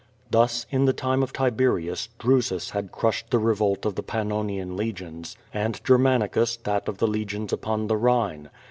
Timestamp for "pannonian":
4.01-4.75